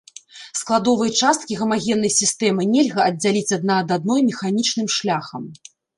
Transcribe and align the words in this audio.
Складовыя 0.59 1.11
часткі 1.25 1.57
гамагеннай 1.59 2.13
сістэмы 2.15 2.61
нельга 2.73 2.99
аддзяліць 3.11 3.55
адна 3.59 3.73
ад 3.83 3.89
адной 3.97 4.25
механічным 4.31 4.87
шляхам. 4.97 5.43